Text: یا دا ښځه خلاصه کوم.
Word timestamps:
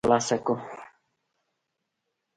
یا 0.03 0.05
دا 0.05 0.09
ښځه 0.09 0.17
خلاصه 0.17 0.37
کوم. 0.45 0.59